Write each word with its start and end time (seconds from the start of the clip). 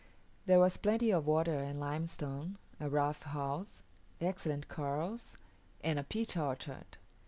There 0.47 0.57
was 0.57 0.77
plenty 0.77 1.11
of 1.11 1.27
water 1.27 1.59
and 1.59 1.79
limestone, 1.79 2.57
a 2.79 2.89
rough 2.89 3.21
house, 3.21 3.83
excellent 4.19 4.67
corrals, 4.67 5.37
and 5.83 5.99
a 5.99 6.03
peach 6.03 6.35
orchard. 6.35 6.97